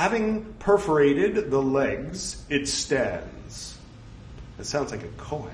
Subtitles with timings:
[0.00, 3.76] Having perforated the legs, it stands.
[4.58, 5.52] It sounds like a Kohen.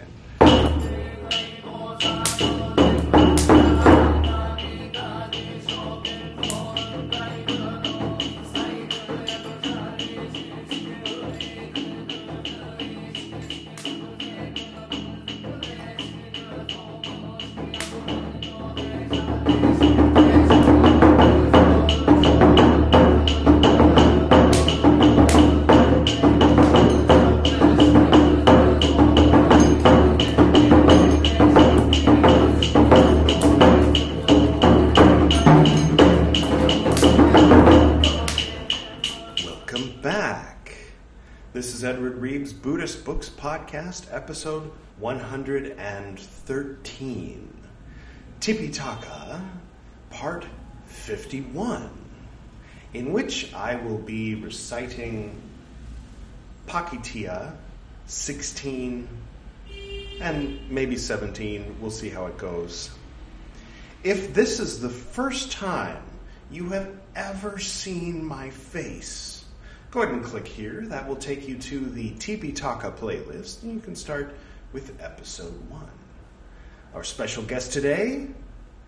[42.47, 47.63] Reeves Buddhist Books Podcast, episode 113.
[48.39, 49.41] Tipitaka,
[50.11, 50.47] part
[50.87, 51.91] 51,
[52.95, 55.43] in which I will be reciting
[56.69, 57.57] Pācittiya
[58.07, 59.09] 16
[60.21, 61.79] and maybe 17.
[61.81, 62.91] We'll see how it goes.
[64.05, 66.05] If this is the first time
[66.53, 69.36] you have ever seen my face,
[69.97, 70.83] go ahead and click here.
[70.83, 74.35] That will take you to the Tipitaka playlist, and you can start
[74.75, 75.89] with episode one.
[76.95, 78.27] Our special guest today,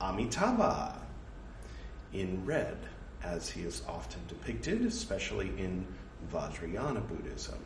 [0.03, 0.99] Amitabha,
[2.13, 2.77] in red,
[3.23, 5.87] as he is often depicted, especially in
[6.31, 7.59] Vajrayana Buddhism.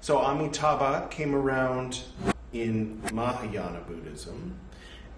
[0.00, 2.00] So Amitabha came around
[2.52, 4.58] in Mahayana Buddhism,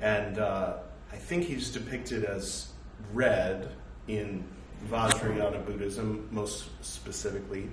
[0.03, 0.75] and uh,
[1.11, 2.69] I think he's depicted as
[3.15, 3.71] red
[4.09, 4.45] in
[4.91, 7.69] Vajrayana Buddhism, most specifically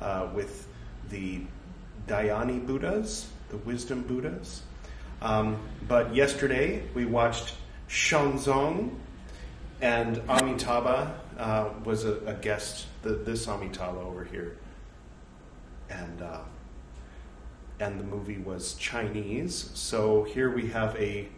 [0.00, 0.68] uh, with
[1.10, 1.42] the
[2.06, 4.62] Dhyani Buddhas, the wisdom Buddhas.
[5.20, 5.58] Um,
[5.88, 7.54] but yesterday we watched
[7.88, 8.90] Xuanzang,
[9.80, 14.56] and Amitabha uh, was a, a guest, the, this Amitabha over here.
[15.90, 16.40] And uh,
[17.82, 19.70] and the movie was Chinese.
[19.74, 21.28] So here we have a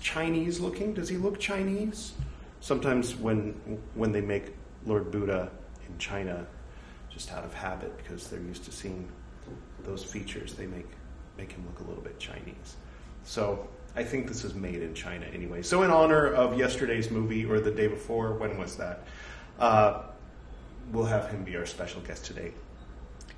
[0.00, 0.92] Chinese looking.
[0.92, 2.12] Does he look Chinese?
[2.62, 3.54] Sometimes when
[3.96, 4.54] when they make
[4.86, 5.50] Lord Buddha
[5.88, 6.46] in China,
[7.10, 9.08] just out of habit because they're used to seeing
[9.82, 10.86] those features, they make
[11.36, 12.76] make him look a little bit Chinese.
[13.24, 15.62] So I think this is made in China anyway.
[15.62, 19.06] So in honor of yesterday's movie or the day before, when was that?
[19.58, 20.02] Uh,
[20.92, 22.52] we'll have him be our special guest today.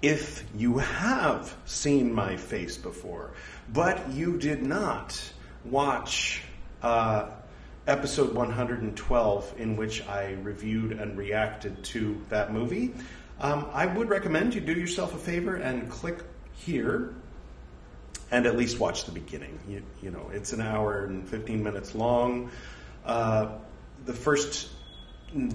[0.03, 3.31] If you have seen my face before,
[3.73, 5.19] but you did not
[5.65, 6.43] watch
[6.83, 7.31] uh,
[7.87, 12.95] episode 112, in which I reviewed and reacted to that movie,
[13.41, 16.21] um, I would recommend you do yourself a favor and click
[16.53, 17.15] here
[18.31, 19.59] and at least watch the beginning.
[19.69, 22.51] You, you know, it's an hour and 15 minutes long.
[23.05, 23.59] Uh,
[24.07, 24.71] the first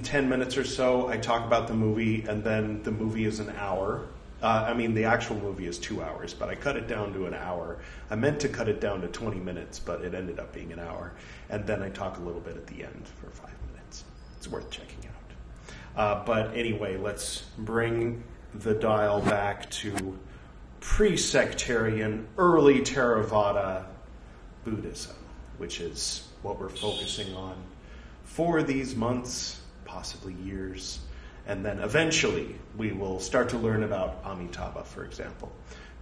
[0.04, 3.54] 10 minutes or so, I talk about the movie, and then the movie is an
[3.58, 4.08] hour.
[4.42, 7.26] Uh, I mean, the actual movie is two hours, but I cut it down to
[7.26, 7.80] an hour.
[8.10, 10.80] I meant to cut it down to 20 minutes, but it ended up being an
[10.80, 11.14] hour.
[11.50, 14.06] And then I talk a little bit at the end for five minutes.
[14.38, 16.00] It's worth checking out.
[16.00, 18.24] Uh, but anyway, let's bring
[18.54, 20.18] the dial back to
[20.80, 23.86] pre sectarian, early Theravada
[24.64, 25.16] Buddhism,
[25.58, 27.56] which is what we're focusing on
[28.24, 31.00] for these months, possibly years.
[31.50, 35.52] And then eventually we will start to learn about Amitabha, for example,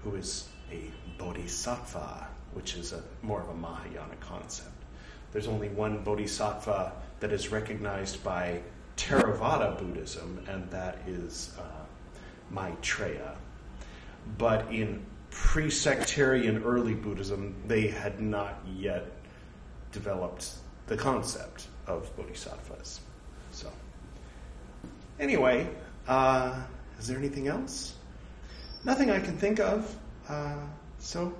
[0.04, 4.76] who is a bodhisattva, which is a, more of a Mahayana concept.
[5.32, 6.92] There's only one bodhisattva
[7.22, 8.60] that is recognized by
[8.98, 11.86] Theravada Buddhism, and that is uh,
[12.52, 13.38] Maitreya.
[14.38, 19.06] But in pre sectarian early Buddhism, they had not yet
[19.94, 20.56] developed
[20.88, 23.00] the concept of bodhisattvas.
[25.20, 25.68] Anyway,
[26.08, 26.62] uh,
[27.00, 27.96] is there anything else?
[28.84, 29.96] Nothing I can think of.
[30.30, 30.58] Uh,
[31.00, 31.34] so,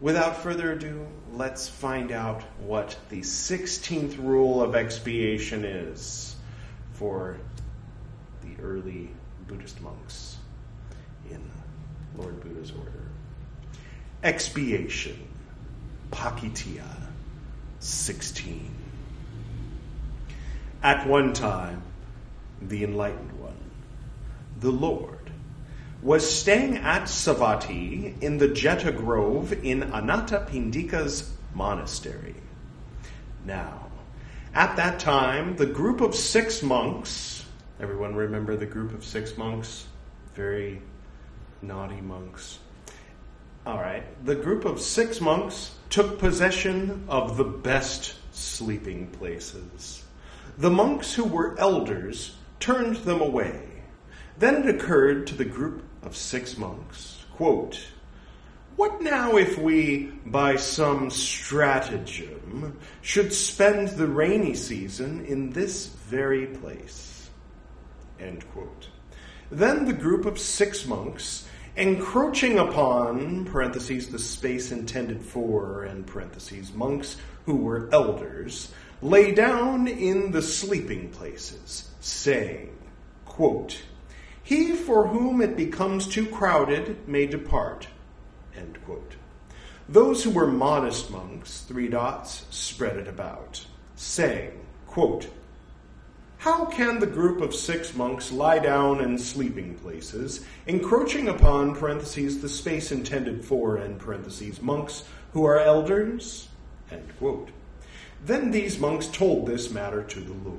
[0.00, 6.36] without further ado, let's find out what the 16th rule of expiation is
[6.92, 7.38] for
[8.42, 9.10] the early
[9.48, 10.36] Buddhist monks
[11.28, 11.42] in
[12.16, 13.08] Lord Buddha's order.
[14.22, 15.18] Expiation,
[16.12, 16.86] Pācittiya
[17.80, 18.70] 16.
[20.82, 21.82] At one time,
[22.60, 23.56] the Enlightened One,
[24.60, 25.30] the Lord,
[26.02, 32.36] was staying at Savatthi in the Jeta Grove in Anathapindika's monastery.
[33.44, 33.90] Now,
[34.54, 37.44] at that time, the group of six monks,
[37.80, 39.86] everyone remember the group of six monks?
[40.34, 40.80] Very
[41.62, 42.58] naughty monks.
[43.66, 50.02] All right, the group of six monks took possession of the best sleeping places.
[50.56, 53.62] The monks who were elders turned them away,
[54.38, 57.78] Then it occurred to the group of six monks, quote,
[58.76, 66.46] What now if we, by some stratagem, should spend the rainy season in this very
[66.46, 67.30] place?
[68.18, 68.88] End quote.
[69.50, 76.72] Then the group of six monks, encroaching upon, parentheses, the space intended for, and parentheses,
[76.72, 77.16] monks
[77.46, 82.76] who were elders, lay down in the sleeping places, saying,
[83.24, 83.82] quote,
[84.42, 87.88] He for whom it becomes too crowded may depart.
[89.88, 93.66] Those who were modest monks, three dots, spread it about,
[93.96, 94.52] saying,
[94.86, 95.28] quote,
[96.38, 101.74] how can the group of six monks lie down in sleeping places, encroaching upon
[102.40, 106.48] the space intended for parentheses monks who are elders?
[106.90, 107.50] End quote.
[108.24, 110.58] Then these monks told this matter to the Lord.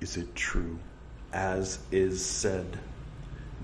[0.00, 0.78] Is it true,
[1.32, 2.78] as is said,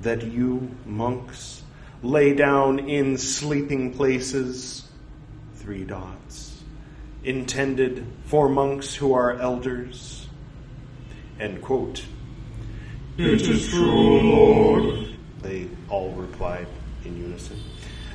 [0.03, 1.63] that you, monks,
[2.03, 4.89] lay down in sleeping places?
[5.55, 6.63] Three dots.
[7.23, 10.29] Intended for monks who are elders?
[11.39, 12.05] End quote.
[13.17, 15.09] It is true, Lord.
[15.41, 16.67] They all replied
[17.05, 17.61] in unison.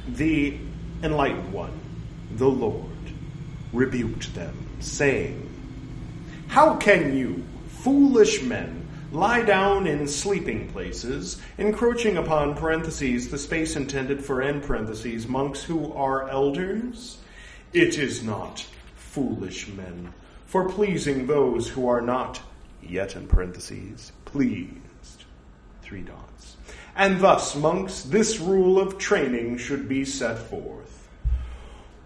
[0.10, 0.58] The
[1.02, 1.80] enlightened one,
[2.32, 2.86] the Lord,
[3.74, 5.50] rebuked them, saying,
[6.48, 13.76] How can you, foolish men, lie down in sleeping places, encroaching upon parentheses the space
[13.76, 17.18] intended for end parentheses monks who are elders?
[17.74, 20.14] It is not foolish men,
[20.46, 22.42] for pleasing those who are not
[22.82, 25.26] yet in parentheses, pleased,
[25.82, 26.58] three dots.
[26.96, 30.89] And thus, monks, this rule of training should be set forth.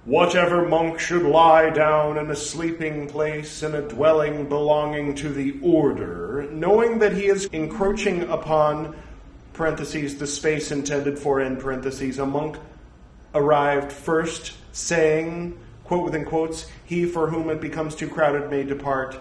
[0.05, 5.57] Whatever monk should lie down in a sleeping place in a dwelling belonging to the
[5.61, 8.97] order, knowing that he is encroaching upon
[9.53, 12.57] parentheses the space intended for in parentheses a monk
[13.33, 19.17] arrived first, saying, quote within quotes, he for whom it becomes too crowded may depart,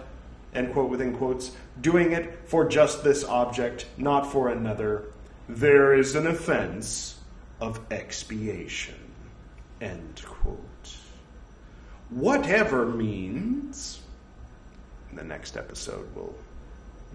[0.53, 5.05] end quote within quotes, doing it for just this object, not for another,
[5.47, 7.19] there is an offense
[7.61, 8.95] of expiation.
[9.79, 10.72] End quote.
[12.15, 13.99] Whatever means,
[15.09, 16.35] in the next episode we'll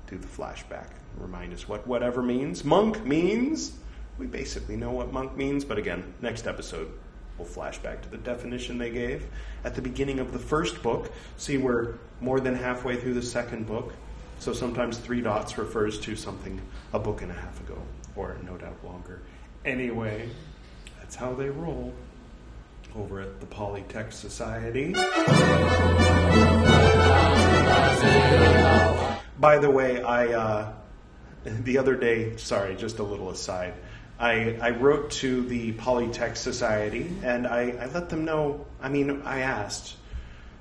[0.09, 2.65] do the flashback, remind us what whatever means.
[2.65, 3.73] Monk means,
[4.19, 6.91] we basically know what monk means, but again, next episode
[7.39, 9.25] we'll flash back to the definition they gave
[9.62, 11.12] at the beginning of the first book.
[11.37, 13.94] See, we're more than halfway through the second book.
[14.41, 16.61] So sometimes three dots refers to something
[16.93, 17.81] a book and a half ago,
[18.17, 19.23] or no doubt longer.
[19.65, 20.29] Anyway,
[20.99, 21.93] that's how they roll
[22.96, 24.93] over at the Pali Text Society.
[29.38, 30.73] By the way, I uh,
[31.44, 33.75] the other day, sorry, just a little aside.
[34.19, 38.67] I, I wrote to the Pali Text Society and I, I let them know.
[38.82, 39.94] I mean, I asked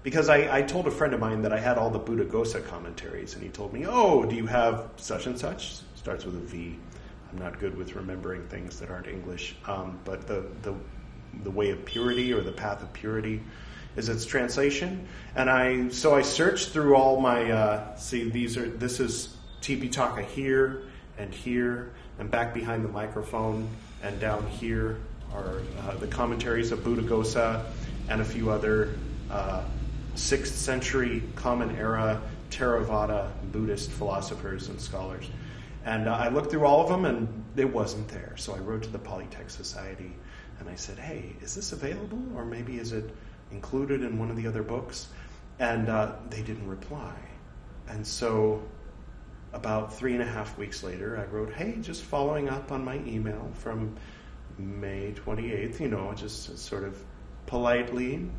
[0.03, 3.33] because I, I told a friend of mine that I had all the Buddhaghosa commentaries,
[3.33, 6.77] and he told me, "Oh, do you have such and such?" Starts with a V.
[7.29, 10.73] I'm not good with remembering things that aren't English, um, but the, the
[11.43, 13.41] the way of purity or the path of purity
[13.95, 15.07] is its translation.
[15.35, 20.23] And I so I searched through all my uh, see these are this is Tipitaka
[20.23, 20.83] here
[21.17, 23.67] and here and back behind the microphone
[24.03, 24.99] and down here
[25.33, 27.63] are uh, the commentaries of Buddhaghosa
[28.09, 28.95] and a few other
[29.29, 29.63] uh,
[30.15, 35.29] 6th century Common Era Theravada Buddhist philosophers and scholars.
[35.85, 38.33] And uh, I looked through all of them and it wasn't there.
[38.37, 40.13] So I wrote to the Pali Text Society
[40.67, 43.09] and I said, hey, is this available or maybe is it
[43.51, 45.07] included in one of the other books?
[45.59, 47.15] And uh, they didn't reply.
[47.87, 48.61] And so
[49.53, 52.97] about three and a half weeks later, I wrote, hey, just following up on my
[53.05, 53.95] email from
[54.57, 57.01] May 28th, you know, just sort of
[57.45, 58.29] politely,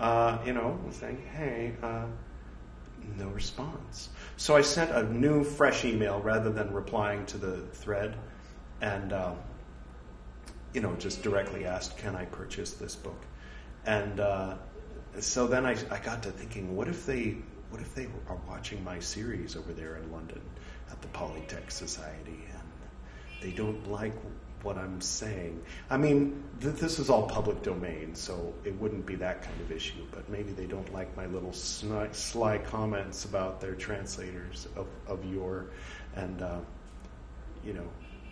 [0.00, 2.06] uh, you know, saying, hey, uh,
[3.16, 4.08] no response.
[4.36, 8.16] So I sent a new, fresh email rather than replying to the thread
[8.80, 9.34] and, uh,
[10.76, 13.22] you know, just directly asked, can I purchase this book?
[13.86, 14.56] And uh,
[15.18, 17.38] so then I, I got to thinking, what if they
[17.70, 20.40] what if they are watching my series over there in London
[20.90, 22.68] at the Pali Text Society and
[23.40, 24.12] they don't like
[24.62, 25.64] what I'm saying?
[25.88, 29.72] I mean, th- this is all public domain, so it wouldn't be that kind of
[29.72, 35.24] issue, but maybe they don't like my little sly, comments about their translators of, of
[35.24, 35.70] your,
[36.16, 36.58] and, uh,
[37.64, 37.88] you know,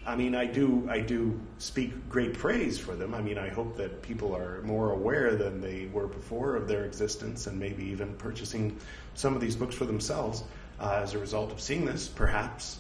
[0.07, 3.15] I mean, I do I do speak great praise for them.
[3.15, 6.85] I mean, I hope that people are more aware than they were before of their
[6.85, 8.79] existence, and maybe even purchasing
[9.15, 10.45] some of these books for themselves
[10.81, 12.79] uh, as a result of seeing this, perhaps.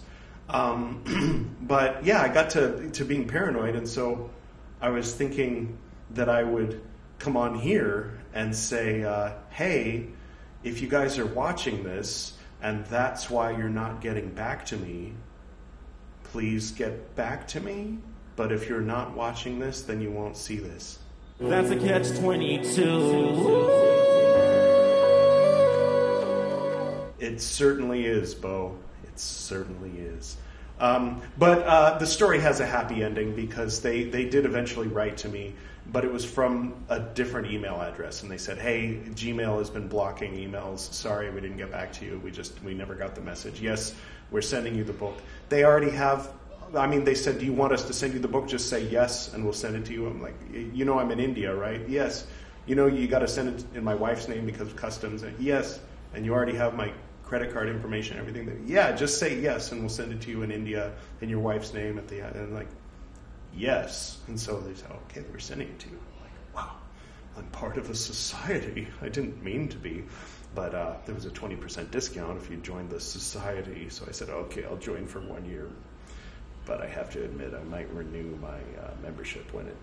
[0.49, 4.31] Um, but yeah, I got to, to being paranoid, and so
[4.81, 5.79] I was thinking
[6.11, 6.83] that I would
[7.19, 10.09] come on here and say, uh, hey,
[10.63, 15.13] if you guys are watching this and that's why you're not getting back to me,
[16.35, 17.97] please get back to me.
[18.35, 20.99] But if you're not watching this, then you won't see this.
[21.39, 22.75] That's a catch 22.
[27.21, 28.77] It certainly is, Bo.
[29.05, 30.37] It certainly is.
[30.81, 35.19] Um, but uh, the story has a happy ending because they, they did eventually write
[35.19, 35.55] to me,
[35.93, 39.89] but it was from a different email address, and they said, "Hey, Gmail has been
[39.89, 40.93] blocking emails.
[40.93, 42.21] Sorry, we didn't get back to you.
[42.25, 43.61] We just we never got the message.
[43.61, 43.95] Yes,
[44.31, 45.17] we're sending you the book.
[45.49, 46.31] They already have.
[46.75, 48.49] I mean, they said, "Do you want us to send you the book?
[48.49, 51.21] Just say yes, and we'll send it to you." I'm like, "You know, I'm in
[51.21, 51.87] India, right?
[51.89, 52.27] Yes.
[52.67, 55.23] You know, you got to send it in my wife's name because of customs.
[55.39, 55.81] Yes,
[56.15, 58.63] and you already have my credit card information, everything.
[58.67, 61.75] Yeah, just say yes, and we'll send it to you in India in your wife's
[61.75, 62.37] name at the end.
[62.37, 62.69] And like,
[63.57, 64.19] yes.
[64.29, 65.99] And so they said, okay, we're sending it to you.
[65.99, 66.77] I'm like, wow,
[67.37, 68.89] I'm part of a society.
[69.03, 70.05] I didn't mean to be,
[70.55, 73.89] but uh, there was a 20% discount if you joined the society.
[73.89, 75.69] So I said, okay, I'll join for one year.
[76.67, 79.77] But I have to admit, I might renew my uh, membership when it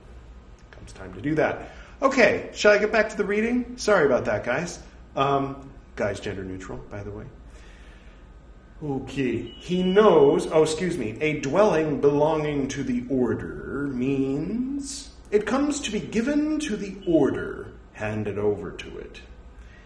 [0.71, 1.69] comes time to do that.
[2.01, 3.77] Okay, shall I get back to the reading?
[3.77, 4.79] Sorry about that, guys.
[5.15, 7.25] Um, guy's gender neutral, by the way.
[8.83, 9.41] Okay.
[9.59, 15.91] He knows, oh, excuse me, a dwelling belonging to the order means it comes to
[15.91, 19.21] be given to the order, handed over to it.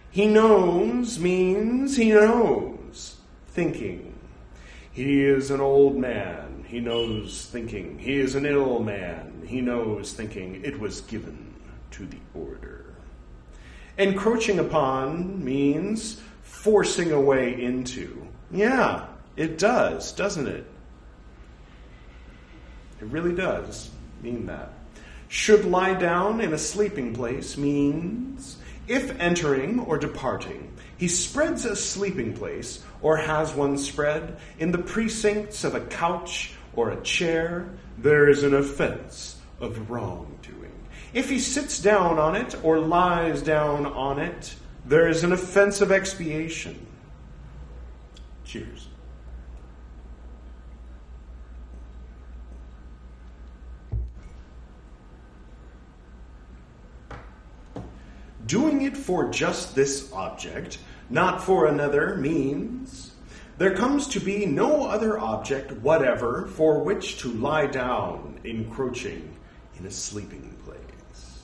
[0.09, 4.13] He knows means he knows, thinking.
[4.93, 7.99] He is an old man, he knows thinking.
[7.99, 10.63] He is an ill man, he knows thinking.
[10.63, 11.53] It was given
[11.91, 12.95] to the order.
[13.97, 18.24] Encroaching upon means forcing a way into.
[18.51, 20.65] Yeah, it does, doesn't it?
[23.01, 23.89] It really does
[24.21, 24.71] mean that.
[25.27, 31.75] Should lie down in a sleeping place means if entering or departing, he spreads a
[31.75, 37.69] sleeping place or has one spread in the precincts of a couch or a chair,
[37.97, 40.71] there is an offense of wrongdoing.
[41.13, 45.81] If he sits down on it or lies down on it, there is an offense
[45.81, 46.85] of expiation.
[48.55, 48.87] Cheers.
[58.45, 60.77] Doing it for just this object,
[61.09, 63.11] not for another, means
[63.57, 69.35] there comes to be no other object whatever for which to lie down, encroaching
[69.77, 71.41] in a sleeping place.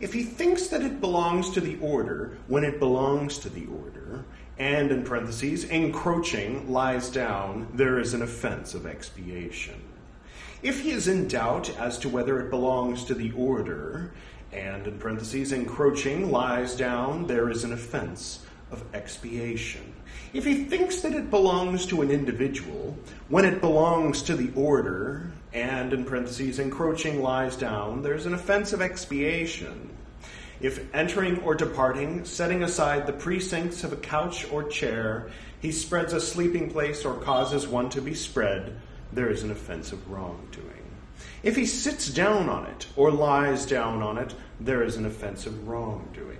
[0.00, 4.24] If he thinks that it belongs to the order when it belongs to the order,
[4.58, 9.80] and in parentheses, encroaching lies down, there is an offense of expiation.
[10.62, 14.12] If he is in doubt as to whether it belongs to the order,
[14.52, 18.40] and in parentheses, encroaching lies down, there is an offense
[18.72, 19.94] of expiation.
[20.32, 22.96] If he thinks that it belongs to an individual,
[23.28, 28.72] when it belongs to the order, and in parentheses, encroaching lies down, there's an offense
[28.72, 29.88] of expiation.
[30.60, 36.12] If entering or departing, setting aside the precincts of a couch or chair, he spreads
[36.12, 38.76] a sleeping place or causes one to be spread,
[39.12, 40.66] there is an offense of wrongdoing.
[41.42, 45.46] If he sits down on it or lies down on it, there is an offense
[45.46, 46.36] of wrongdoing.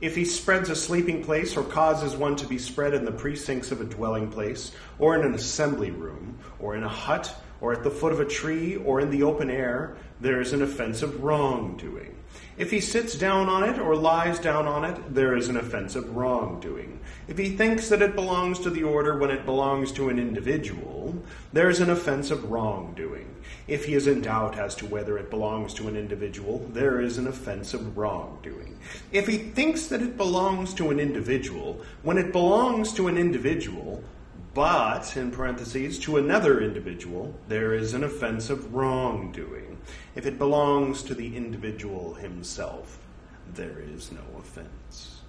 [0.00, 3.70] If he spreads a sleeping place or causes one to be spread in the precincts
[3.70, 7.34] of a dwelling place, or in an assembly room, or in a hut,
[7.64, 10.60] or at the foot of a tree, or in the open air, there is an
[10.60, 12.14] offense of wrongdoing.
[12.58, 15.96] If he sits down on it or lies down on it, there is an offense
[15.96, 17.00] of wrongdoing.
[17.26, 21.16] If he thinks that it belongs to the order when it belongs to an individual,
[21.54, 23.34] there is an offense of wrongdoing.
[23.66, 27.16] If he is in doubt as to whether it belongs to an individual, there is
[27.16, 28.78] an offense of wrongdoing.
[29.10, 34.04] If he thinks that it belongs to an individual when it belongs to an individual,
[34.54, 39.78] but, in parentheses, to another individual, there is an offense of wrongdoing.
[40.14, 42.98] If it belongs to the individual himself,
[43.52, 45.20] there is no offense.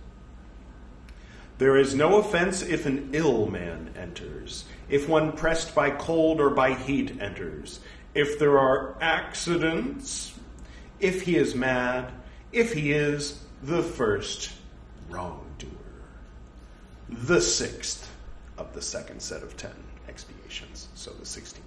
[1.58, 6.52] There is no offense if an ill man enters, if one pressed by cold or
[6.52, 7.80] by heat enters,
[8.14, 10.38] if there are accidents,
[11.00, 12.12] if he is mad,
[12.52, 14.52] if he is the first
[15.10, 15.70] wrongdoer.
[17.10, 18.12] The sixth
[18.58, 19.76] of the second set of ten
[20.08, 21.60] expiations, so the 16th.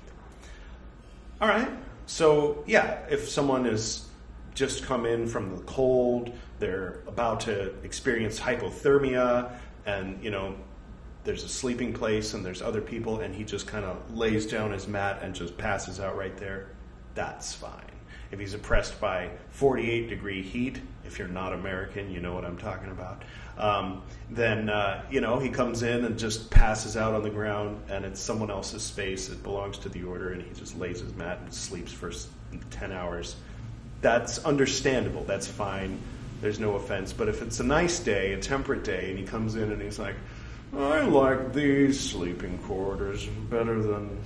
[1.41, 1.71] All right,
[2.07, 4.07] so yeah, if someone is
[4.55, 9.53] just come in from the cold, they're about to experience hypothermia,
[9.87, 10.55] and you know
[11.25, 14.73] there's a sleeping place and there's other people, and he just kind of lays down
[14.73, 16.71] his mat and just passes out right there,
[17.15, 17.85] that's fine.
[18.31, 22.59] If he's oppressed by 48 degree heat, if you're not American, you know what I'm
[22.59, 23.25] talking about.
[23.57, 27.83] Um, then uh, you know he comes in and just passes out on the ground,
[27.89, 29.31] and it's someone else's space.
[29.31, 32.13] It belongs to the order, and he just lays his mat and sleeps for
[32.71, 33.37] 10 hours.
[34.03, 35.25] That's understandable.
[35.25, 35.99] That's fine.
[36.41, 37.13] There's no offense.
[37.13, 39.99] But if it's a nice day, a temperate day, and he comes in and he's
[39.99, 40.15] like,
[40.77, 44.21] I like these sleeping quarters better than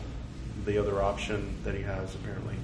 [0.66, 2.56] the other option that he has, apparently.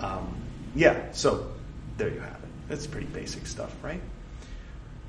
[0.00, 0.34] Um,
[0.74, 1.52] yeah, so
[1.96, 2.45] there you have it.
[2.68, 4.00] That's pretty basic stuff, right?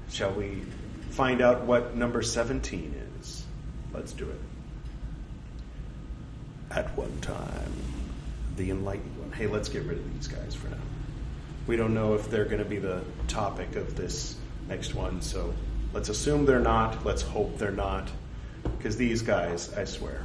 [0.10, 0.62] Shall we
[1.10, 3.44] find out what number 17 is?
[3.94, 4.40] Let's do it.
[6.70, 7.74] At one time,
[8.58, 9.32] the enlightened one.
[9.32, 10.78] Hey, let's get rid of these guys for now.
[11.66, 14.36] We don't know if they're going to be the topic of this
[14.68, 15.54] next one, so
[15.94, 17.06] let's assume they're not.
[17.06, 18.10] Let's hope they're not.
[18.78, 20.22] Because these guys, I swear.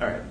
[0.00, 0.22] All right.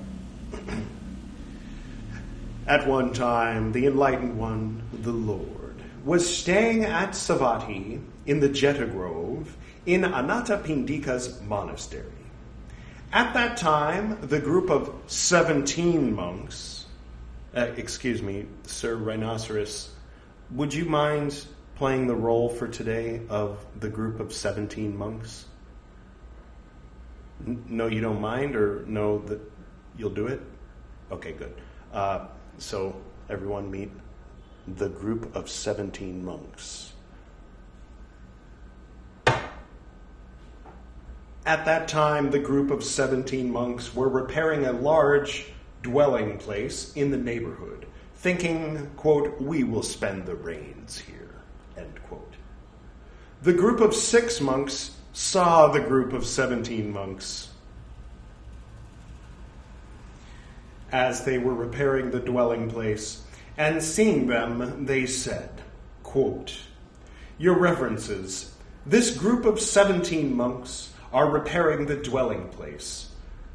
[2.69, 5.73] At one time, the enlightened one, the Lord,
[6.05, 9.57] was staying at Savatthi in the Jeta Grove
[9.87, 12.05] in Anathapindika's monastery.
[13.11, 16.85] At that time, the group of 17 monks,
[17.57, 19.89] uh, excuse me, Sir Rhinoceros,
[20.51, 25.45] would you mind playing the role for today of the group of 17 monks?
[27.47, 29.41] N- No, you don't mind, or no, that
[29.97, 30.39] you'll do it?
[31.11, 31.55] Okay, good.
[31.91, 32.27] Uh,
[32.61, 32.95] so,
[33.29, 33.91] everyone meet
[34.67, 36.93] the group of 17 monks.
[41.45, 45.47] At that time, the group of 17 monks were repairing a large
[45.81, 51.35] dwelling place in the neighborhood, thinking, quote, we will spend the rains here,
[51.77, 52.35] end quote.
[53.41, 57.49] The group of six monks saw the group of 17 monks
[60.91, 63.23] as they were repairing the dwelling place,
[63.57, 65.49] and seeing them, they said,
[66.03, 66.57] quote,
[67.37, 73.09] Your reverences, this group of 17 monks are repairing the dwelling place.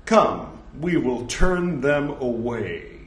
[0.04, 3.00] Come, we will turn them away.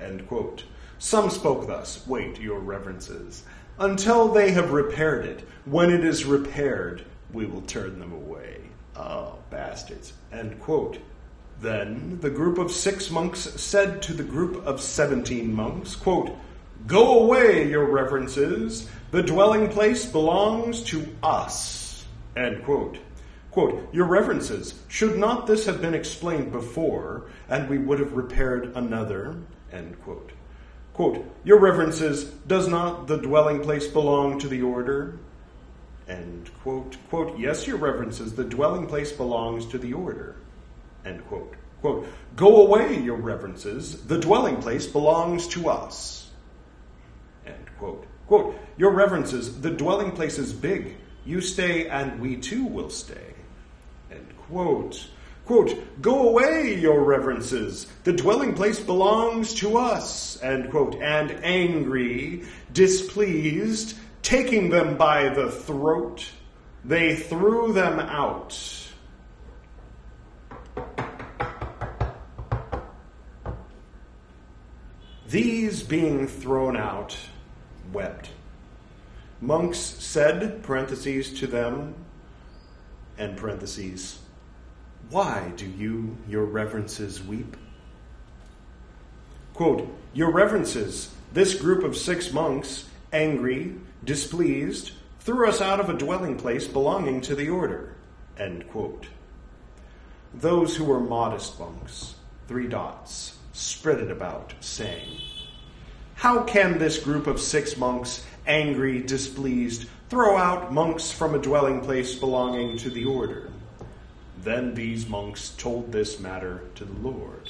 [0.00, 0.64] End quote.
[0.98, 3.44] Some spoke thus, Wait, your reverences,
[3.78, 5.46] until they have repaired it.
[5.64, 8.60] When it is repaired, we will turn them away.
[8.96, 10.12] Oh, bastards.
[10.32, 10.98] End quote.
[11.60, 16.36] Then the group of six monks said to the group of seventeen monks, quote,
[16.86, 18.88] Go away, your reverences.
[19.10, 22.06] The dwelling place belongs to us.
[22.34, 22.98] End quote.
[23.50, 28.72] Quote, Your reverences, should not this have been explained before, and we would have repaired
[28.74, 29.36] another?
[29.70, 30.32] End quote.
[30.94, 35.18] Quote, Your reverences, does not the dwelling place belong to the order?
[36.08, 36.96] End quote.
[37.10, 40.36] Quote, Yes, your reverences, the dwelling place belongs to the order.
[41.04, 41.54] End quote.
[41.80, 46.30] Quote, Go away, your reverences, the dwelling place belongs to us.
[47.46, 48.06] End quote.
[48.26, 50.96] Quote, Your reverences, the dwelling place is big.
[51.24, 53.34] You stay, and we too will stay.
[54.10, 55.06] End quote.
[55.46, 57.86] Quote, Go away, your reverences.
[58.04, 60.40] The dwelling place belongs to us.
[60.42, 60.96] End quote.
[60.96, 66.30] And angry, displeased, taking them by the throat,
[66.84, 68.79] they threw them out.
[75.30, 77.16] These being thrown out
[77.92, 78.30] wept.
[79.40, 81.94] Monks said, parentheses, to them,
[83.16, 84.18] and parentheses,
[85.08, 87.56] Why do you, your reverences, weep?
[89.54, 94.90] Quote, Your reverences, this group of six monks, angry, displeased,
[95.20, 97.94] threw us out of a dwelling place belonging to the order.
[98.36, 99.06] End quote.
[100.34, 102.16] Those who were modest monks,
[102.48, 105.20] three dots, spread it about, saying,
[106.14, 111.80] How can this group of six monks, angry, displeased, throw out monks from a dwelling
[111.80, 113.50] place belonging to the order?
[114.42, 117.48] Then these monks told this matter to the Lord.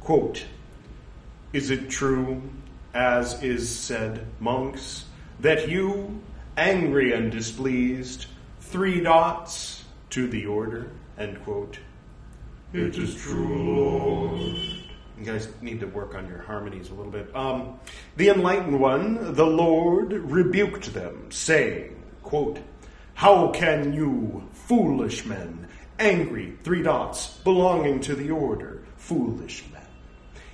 [0.00, 0.44] Quote,
[1.52, 2.42] Is it true,
[2.92, 5.06] as is said, monks,
[5.40, 6.22] that you,
[6.56, 8.26] angry and displeased,
[8.60, 10.90] three dots to the order?
[11.18, 11.78] End quote.
[12.72, 14.73] It is true, Lord.
[15.18, 17.34] You guys need to work on your harmonies a little bit.
[17.36, 17.78] Um,
[18.16, 22.58] the enlightened one, the Lord, rebuked them, saying, quote,
[23.14, 29.82] How can you, foolish men, angry, three dots, belonging to the order, foolish men?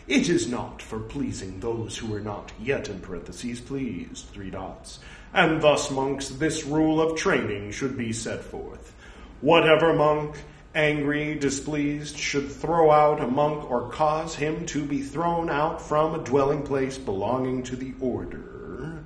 [0.06, 4.98] It is not for pleasing those who are not yet in parentheses pleased, three dots.
[5.32, 8.92] And thus, monks, this rule of training should be set forth.
[9.40, 10.36] Whatever monk,
[10.74, 16.14] angry, displeased, should throw out a monk or cause him to be thrown out from
[16.14, 19.02] a dwelling place belonging to the order,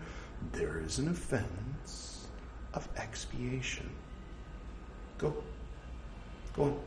[0.52, 2.26] there is an offense
[2.74, 3.88] of expiation.
[5.18, 5.34] Go.
[6.56, 6.80] Go on.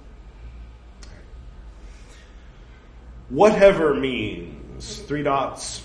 [3.29, 5.83] Whatever means, three dots.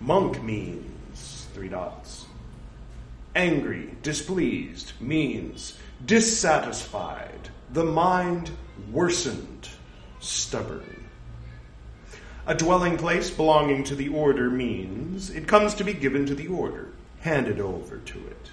[0.00, 2.26] Monk means, three dots.
[3.34, 8.50] Angry, displeased means dissatisfied, the mind
[8.92, 9.68] worsened,
[10.20, 11.04] stubborn.
[12.46, 16.48] A dwelling place belonging to the order means it comes to be given to the
[16.48, 16.88] order,
[17.20, 18.50] handed over to it.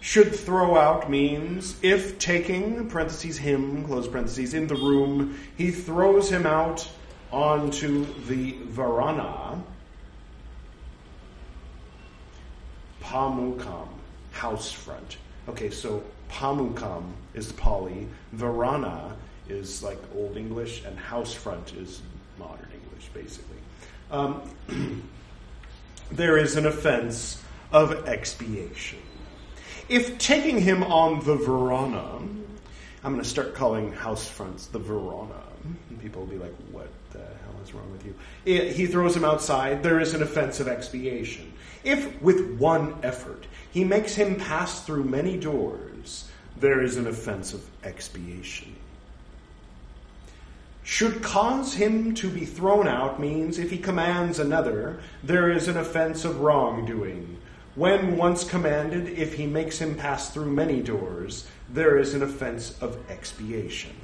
[0.00, 6.30] Should throw out means if taking, parentheses, him, close parentheses, in the room, he throws
[6.30, 6.88] him out
[7.30, 9.62] onto the veranda.
[13.02, 13.88] Pamukam,
[14.32, 15.18] house front.
[15.48, 19.12] Okay, so pamukam is Pali, verana
[19.48, 22.02] is like Old English, and house front is
[22.38, 23.56] modern English, basically.
[24.10, 24.42] Um,
[26.12, 28.98] there is an offense of expiation.
[29.88, 32.20] If taking him on the verana,
[33.04, 35.42] I'm going to start calling house fronts the verana.
[35.90, 38.14] And people will be like, what the hell is wrong with you?
[38.44, 39.82] It, he throws him outside.
[39.82, 41.47] There is an offense of expiation.
[41.88, 46.28] If with one effort he makes him pass through many doors,
[46.60, 48.76] there is an offense of expiation.
[50.82, 55.78] Should cause him to be thrown out means if he commands another, there is an
[55.78, 57.38] offense of wrongdoing.
[57.74, 62.76] When once commanded, if he makes him pass through many doors, there is an offense
[62.82, 63.96] of expiation.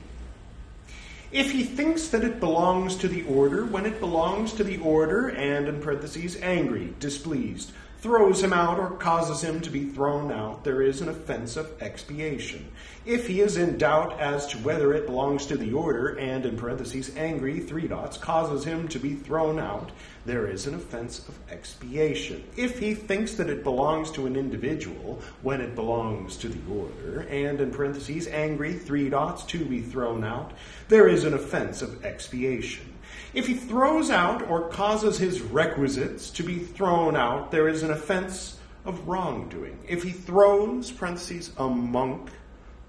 [1.35, 5.31] If he thinks that it belongs to the order, when it belongs to the order,
[5.31, 10.63] and in parentheses, angry, displeased, throws him out or causes him to be thrown out,
[10.63, 12.71] there is an offense of expiation.
[13.07, 16.57] If he is in doubt as to whether it belongs to the order, and in
[16.57, 19.91] parentheses, angry, three dots, causes him to be thrown out,
[20.25, 22.43] there is an offense of expiation.
[22.57, 27.27] If he thinks that it belongs to an individual when it belongs to the order,
[27.29, 30.53] and in parentheses, angry, three dots, to be thrown out,
[30.89, 32.91] there is an offense of expiation.
[33.35, 37.91] If he throws out or causes his requisites to be thrown out, there is an
[37.91, 39.79] offense of wrongdoing.
[39.87, 42.31] If he throws, parentheses, a monk,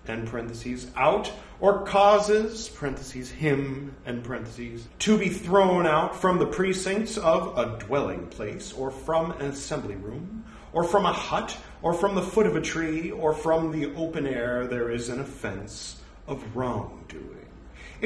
[0.09, 6.45] and parentheses, out, or causes, parentheses, him, and parentheses, to be thrown out from the
[6.45, 11.93] precincts of a dwelling place, or from an assembly room, or from a hut, or
[11.93, 16.01] from the foot of a tree, or from the open air, there is an offense
[16.27, 17.34] of wrongdoing.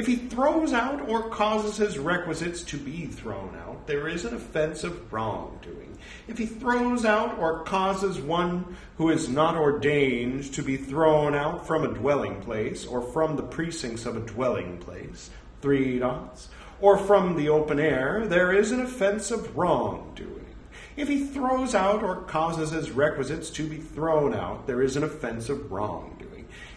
[0.00, 4.34] If he throws out or causes his requisites to be thrown out, there is an
[4.34, 5.98] offense of wrongdoing.
[6.26, 11.66] If he throws out or causes one who is not ordained to be thrown out
[11.66, 15.28] from a dwelling place, or from the precincts of a dwelling place,
[15.60, 16.48] three dots,
[16.80, 20.46] or from the open air, there is an offense of wrongdoing.
[20.96, 25.04] If he throws out or causes his requisites to be thrown out, there is an
[25.04, 26.29] offense of wrongdoing.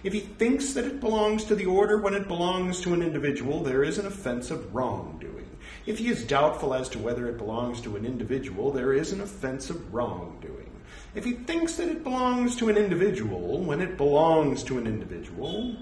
[0.04, 3.64] If he thinks that it belongs to the order when it belongs to an individual,
[3.64, 5.50] there is an offense of wrongdoing.
[5.86, 9.22] If he is doubtful as to whether it belongs to an individual, there is an
[9.22, 10.70] offense of wrongdoing.
[11.16, 15.78] If he thinks that it belongs to an individual when it belongs to an individual,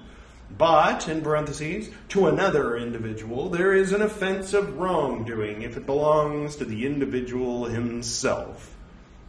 [0.56, 5.64] but, in parentheses, to another individual, there is an offense of wrongdoing.
[5.64, 8.76] If it belongs to the individual himself,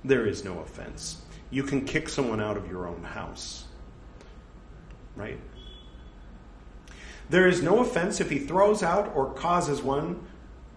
[0.04, 1.22] there is no offense.
[1.50, 3.64] You can kick someone out of your own house
[5.16, 5.38] right?
[7.30, 10.26] There is no offense if he throws out or causes one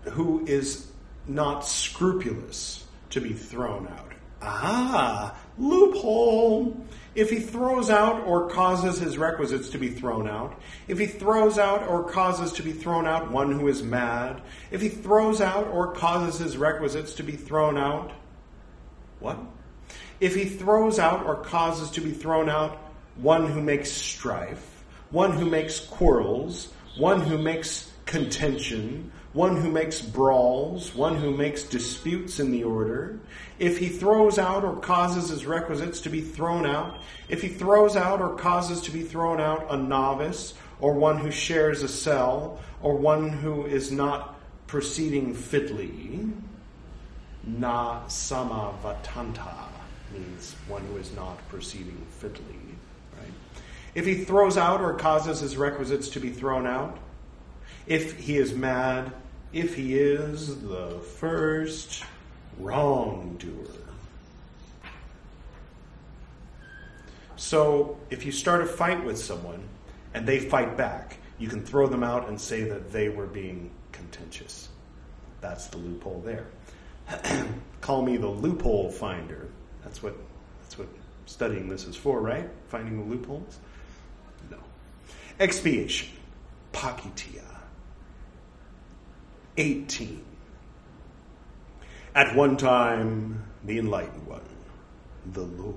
[0.03, 0.87] who is
[1.27, 4.11] not scrupulous to be thrown out.
[4.41, 6.85] Ah, loophole.
[7.15, 11.57] If he throws out or causes his requisites to be thrown out, if he throws
[11.57, 15.67] out or causes to be thrown out one who is mad, if he throws out
[15.67, 18.11] or causes his requisites to be thrown out,
[19.19, 19.39] what?
[20.19, 22.77] If he throws out or causes to be thrown out
[23.17, 30.01] one who makes strife, one who makes quarrels, one who makes contention, one who makes
[30.01, 33.19] brawls, one who makes disputes in the order,
[33.59, 37.95] if he throws out or causes his requisites to be thrown out, if he throws
[37.95, 42.59] out or causes to be thrown out a novice, or one who shares a cell,
[42.81, 46.29] or one who is not proceeding fitly,
[47.43, 49.67] na samavatanta
[50.13, 52.64] means one who is not proceeding fitly.
[53.95, 56.99] If he throws out or causes his requisites to be thrown out,
[57.87, 59.11] if he is mad,
[59.53, 62.03] if he is the first
[62.59, 63.71] wrongdoer.
[67.37, 69.63] So, if you start a fight with someone,
[70.13, 73.69] and they fight back, you can throw them out and say that they were being
[73.91, 74.69] contentious.
[75.41, 76.47] That's the loophole there.
[77.81, 79.49] Call me the loophole finder.
[79.83, 80.15] That's what
[80.61, 80.87] that's what
[81.25, 82.49] studying this is for, right?
[82.69, 83.59] Finding the loopholes?
[85.37, 86.09] Expiation.
[86.71, 87.43] Pācittiya.
[89.57, 90.23] 18.
[92.13, 94.41] At one time, the enlightened one,
[95.33, 95.75] the Lord,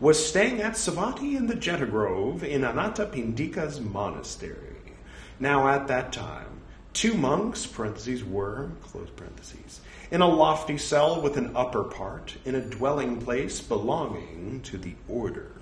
[0.00, 4.94] was staying at Savatthi in the Jeta Grove in Anathapindika's monastery.
[5.38, 6.62] Now at that time,
[6.94, 12.54] two monks, parentheses, were, close parentheses, in a lofty cell with an upper part, in
[12.54, 15.55] a dwelling place belonging to the order.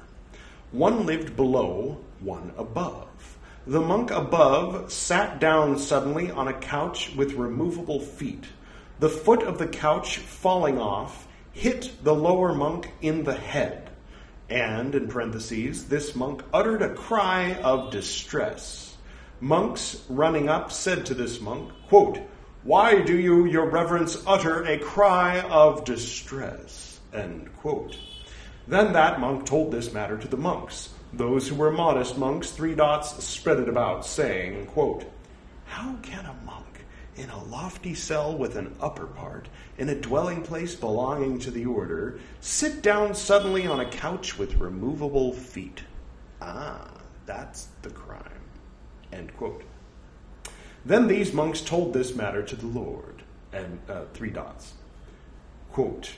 [0.74, 3.38] One lived below, one above.
[3.64, 8.42] The monk above sat down suddenly on a couch with removable feet.
[8.98, 13.88] The foot of the couch falling off hit the lower monk in the head.
[14.50, 18.96] And, in parentheses, this monk uttered a cry of distress.
[19.40, 22.18] Monks running up said to this monk, quote,
[22.64, 26.98] Why do you, your reverence, utter a cry of distress?
[27.12, 27.96] End quote.
[28.66, 30.90] Then that monk told this matter to the monks.
[31.12, 35.04] Those who were modest monks, three dots, spread it about, saying, quote,
[35.66, 36.84] How can a monk
[37.16, 39.48] in a lofty cell with an upper part,
[39.78, 44.56] in a dwelling place belonging to the order, sit down suddenly on a couch with
[44.56, 45.82] removable feet?
[46.40, 46.90] Ah,
[47.26, 48.20] that's the crime.
[49.12, 49.62] End quote.
[50.84, 53.22] Then these monks told this matter to the Lord,
[53.52, 54.74] and uh, three dots.
[55.72, 56.12] Quote,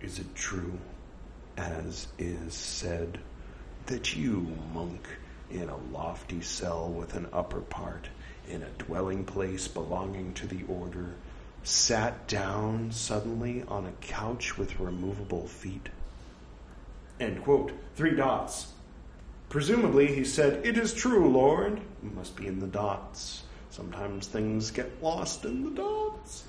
[0.00, 0.78] Is it true,
[1.60, 3.18] as is said,
[3.86, 5.06] that you, monk,
[5.50, 8.08] in a lofty cell with an upper part,
[8.48, 11.14] in a dwelling place belonging to the order,
[11.62, 15.88] sat down suddenly on a couch with removable feet?
[17.18, 17.72] End quote.
[17.94, 18.72] Three dots.
[19.50, 21.80] Presumably, he said, It is true, Lord.
[22.02, 23.42] Must be in the dots.
[23.68, 26.44] Sometimes things get lost in the dots.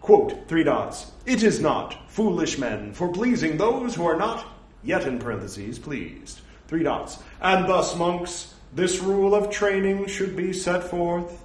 [0.00, 1.10] Quote, three dots.
[1.26, 4.46] It is not, foolish men, for pleasing those who are not,
[4.82, 6.40] yet in parentheses, pleased.
[6.68, 7.18] Three dots.
[7.40, 11.44] And thus, monks, this rule of training should be set forth.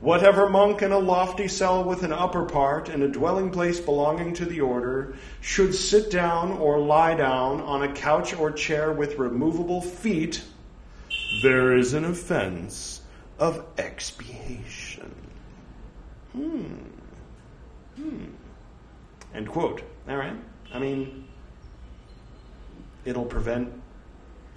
[0.00, 4.34] Whatever monk in a lofty cell with an upper part in a dwelling place belonging
[4.34, 9.18] to the order should sit down or lie down on a couch or chair with
[9.18, 10.42] removable feet,
[11.42, 13.00] there is an offense
[13.38, 15.14] of expiation.
[16.32, 16.91] Hmm.
[19.34, 19.82] End quote.
[20.08, 20.36] All right.
[20.72, 21.26] I mean,
[23.04, 23.72] it'll prevent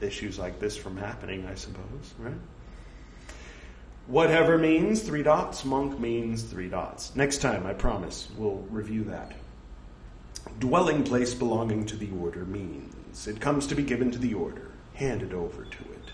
[0.02, 2.34] issues like this from happening, I suppose, right?
[4.08, 7.16] Whatever means three dots, monk means three dots.
[7.16, 9.34] Next time, I promise, we'll review that.
[10.60, 14.70] Dwelling place belonging to the order means it comes to be given to the order,
[14.94, 16.12] handed over to it.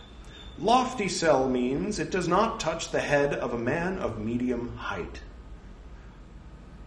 [0.57, 5.21] Lofty cell means it does not touch the head of a man of medium height.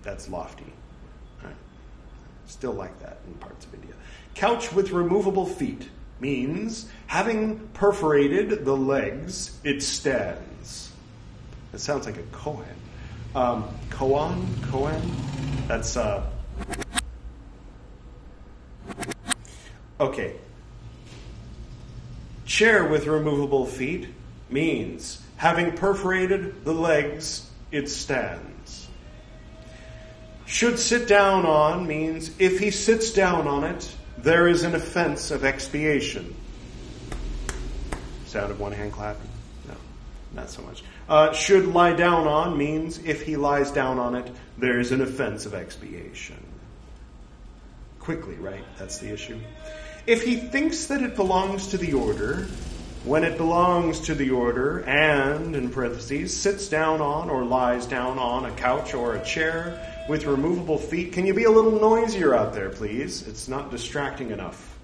[0.02, 0.72] That's lofty.
[2.46, 3.94] Still like that in parts of India.
[4.34, 5.88] Couch with removable feet
[6.20, 10.92] means having perforated the legs, it stands.
[11.72, 12.64] It sounds like a Kohen.
[13.34, 14.46] Um, Koan?
[14.70, 15.02] Kohen?
[15.66, 16.24] That's, uh.
[20.00, 20.36] Okay.
[22.46, 24.08] Chair with removable feet
[24.50, 28.53] means having perforated the legs, it stands.
[30.46, 35.30] Should sit down on means if he sits down on it, there is an offense
[35.30, 36.34] of expiation.
[38.26, 39.28] Sound of one hand clapping?
[39.68, 39.74] No,
[40.34, 40.82] not so much.
[41.08, 45.00] Uh, should lie down on means if he lies down on it, there is an
[45.00, 46.42] offense of expiation.
[48.00, 48.64] Quickly, right?
[48.78, 49.38] That's the issue.
[50.06, 52.48] If he thinks that it belongs to the order,
[53.04, 58.18] when it belongs to the order, and, in parentheses, sits down on or lies down
[58.18, 61.12] on a couch or a chair, with removable feet.
[61.12, 63.26] Can you be a little noisier out there, please?
[63.26, 64.78] It's not distracting enough.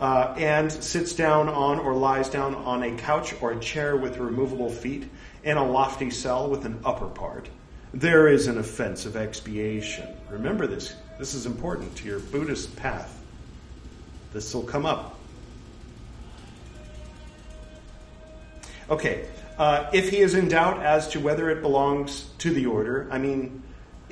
[0.00, 4.18] Uh, and sits down on or lies down on a couch or a chair with
[4.18, 5.08] removable feet
[5.44, 7.48] in a lofty cell with an upper part.
[7.94, 10.08] There is an offense of expiation.
[10.30, 10.96] Remember this.
[11.18, 13.20] This is important to your Buddhist path.
[14.32, 15.18] This will come up.
[18.90, 19.26] Okay,
[19.58, 23.18] uh, if he is in doubt as to whether it belongs to the order, I
[23.18, 23.61] mean,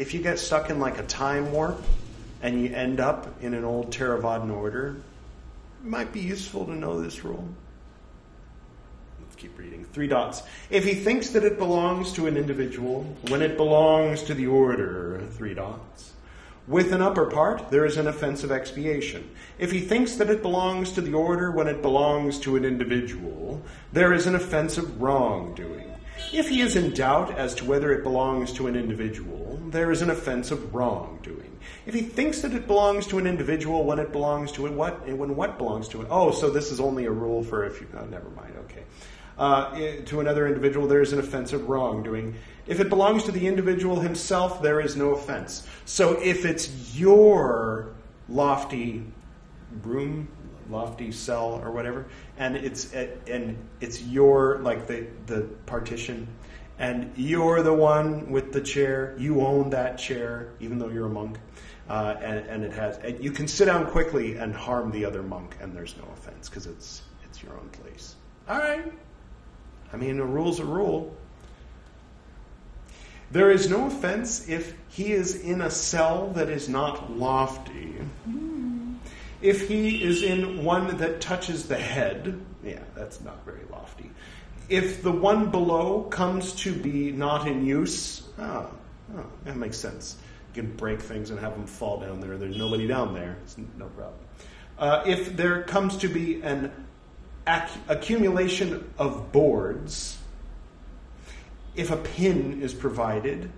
[0.00, 1.78] if you get stuck in like a time warp
[2.40, 4.96] and you end up in an old Theravadan order,
[5.82, 7.46] it might be useful to know this rule.
[9.20, 9.84] Let's keep reading.
[9.84, 10.42] Three dots.
[10.70, 15.20] If he thinks that it belongs to an individual, when it belongs to the order,
[15.32, 16.12] three dots.
[16.66, 19.28] with an upper part, there is an offense of expiation.
[19.58, 23.60] If he thinks that it belongs to the order when it belongs to an individual,
[23.92, 25.89] there is an offense of wrongdoing.
[26.32, 30.02] If he is in doubt as to whether it belongs to an individual, there is
[30.02, 31.58] an offense of wrongdoing.
[31.86, 35.06] If he thinks that it belongs to an individual when it belongs to it, what
[35.08, 36.08] when what belongs to it?
[36.10, 37.88] Oh, so this is only a rule for if you.
[37.96, 38.54] Oh, never mind.
[38.64, 38.84] Okay.
[39.38, 42.34] Uh, to another individual, there is an offense of wrongdoing.
[42.66, 45.66] If it belongs to the individual himself, there is no offense.
[45.86, 47.94] So if it's your
[48.28, 49.02] lofty
[49.82, 50.28] room,
[50.70, 52.06] lofty cell, or whatever,
[52.38, 56.26] and it's and it's your like the the partition,
[56.78, 59.14] and you're the one with the chair.
[59.18, 61.38] You own that chair, even though you're a monk.
[61.88, 65.24] Uh, and, and, it has and you can sit down quickly and harm the other
[65.24, 68.14] monk, and there's no offense because it's it's your own place.
[68.48, 68.92] All right.
[69.92, 71.16] I mean, a rule's a rule.
[73.32, 77.94] There is no offense if he is in a cell that is not lofty.
[79.42, 84.10] If he is in one that touches the head, yeah, that's not very lofty.
[84.68, 88.70] If the one below comes to be not in use, ah,
[89.16, 90.16] oh, that makes sense.
[90.54, 92.36] You can break things and have them fall down there.
[92.36, 93.38] There's nobody down there.
[93.42, 94.20] It's no problem.
[94.78, 96.70] Uh, if there comes to be an
[97.46, 100.18] ac- accumulation of boards,
[101.74, 103.50] if a pin is provided,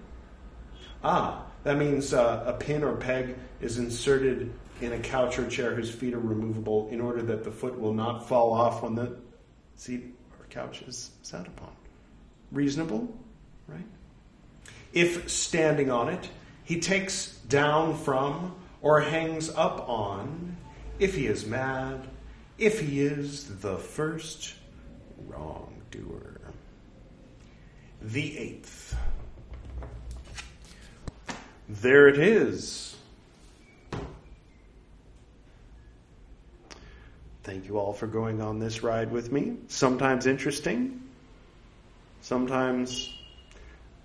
[1.02, 5.74] ah, that means uh, a pin or peg is inserted in a couch or chair
[5.74, 9.16] whose feet are removable in order that the foot will not fall off when the
[9.76, 11.70] seat or couch is sat upon.
[12.50, 13.16] Reasonable,
[13.66, 13.86] right?
[14.92, 16.28] If standing on it,
[16.64, 20.56] he takes down from or hangs up on,
[20.98, 22.06] if he is mad,
[22.58, 24.54] if he is the first
[25.26, 26.40] wrongdoer.
[28.00, 28.96] The eighth.
[31.68, 32.81] There it is.
[37.62, 39.54] Thank you all for going on this ride with me.
[39.68, 41.00] Sometimes interesting,
[42.20, 43.14] sometimes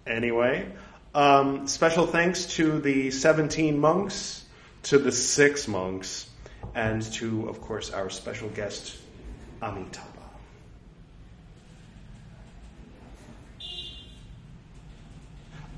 [0.05, 0.71] anyway.
[1.15, 4.45] Um, special thanks to the 17 monks,
[4.83, 6.29] to the six monks,
[6.75, 8.95] and to, of course, our special guest,
[9.63, 10.05] Amitabha.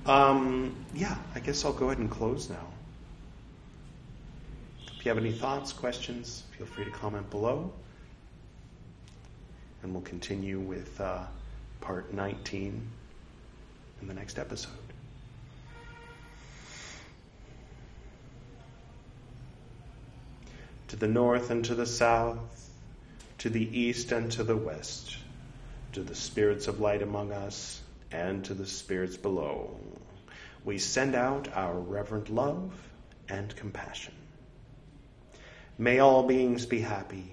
[0.06, 2.68] Um, yeah, I guess I'll go ahead and close now.
[5.00, 7.72] If you have any thoughts, questions, feel free to comment below.
[9.82, 11.24] And we'll continue with uh,
[11.80, 12.86] part 19
[14.02, 14.74] in the next episode.
[20.90, 22.70] To the north and to the south,
[23.38, 25.16] to the east and to the west,
[25.94, 27.82] to the spirits of light among us
[28.12, 29.80] and to the spirits below,
[30.66, 32.74] we send out our reverent love
[33.30, 34.14] and compassion.
[35.82, 37.32] May all beings be happy.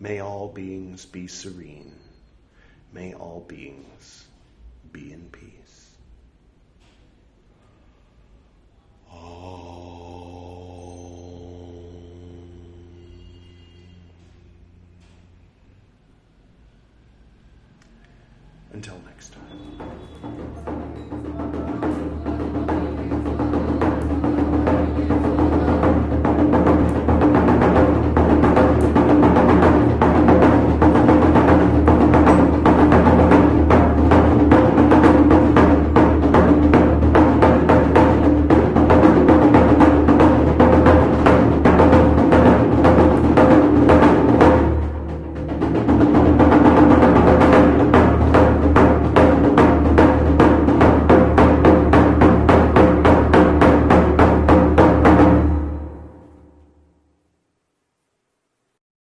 [0.00, 1.94] May all beings be serene.
[2.90, 4.24] May all beings
[4.90, 5.50] be in peace.
[18.72, 19.99] Until next time.